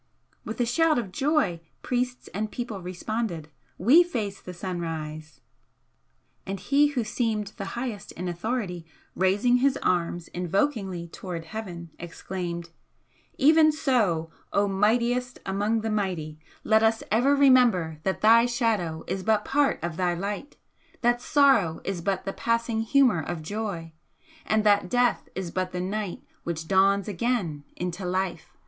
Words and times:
With 0.43 0.59
a 0.59 0.65
shout 0.65 0.97
of 0.97 1.11
joy 1.11 1.59
priests 1.83 2.27
and 2.33 2.51
people 2.51 2.81
responded: 2.81 3.49
"We 3.77 4.01
face 4.01 4.41
the 4.41 4.51
Sunrise!" 4.51 5.41
And 6.43 6.59
he 6.59 6.87
who 6.87 7.03
seemed 7.03 7.49
the 7.57 7.77
highest 7.77 8.11
in 8.13 8.27
authority, 8.27 8.87
raising 9.13 9.57
his 9.57 9.77
arms 9.83 10.27
invokingly 10.29 11.07
towards 11.09 11.45
heaven, 11.45 11.91
exclaimed: 11.99 12.71
"Even 13.37 13.71
so, 13.71 14.31
O 14.51 14.67
Mightiest 14.67 15.37
among 15.45 15.81
the 15.81 15.91
Mighty, 15.91 16.39
let 16.63 16.81
us 16.81 17.03
ever 17.11 17.35
remember 17.35 17.99
that 18.01 18.21
Thy 18.21 18.47
Shadow 18.47 19.03
is 19.05 19.21
but 19.21 19.45
part 19.45 19.77
of 19.83 19.97
Thy 19.97 20.15
Light, 20.15 20.57
that 21.01 21.21
Sorrow 21.21 21.79
is 21.83 22.01
but 22.01 22.25
the 22.25 22.33
passing 22.33 22.81
humour 22.81 23.21
of 23.21 23.43
Joy 23.43 23.93
and 24.47 24.63
that 24.63 24.89
Death 24.89 25.29
is 25.35 25.51
but 25.51 25.71
the 25.71 25.79
night 25.79 26.23
which 26.43 26.67
dawns 26.67 27.07
again 27.07 27.65
into 27.75 28.03
Life! 28.03 28.47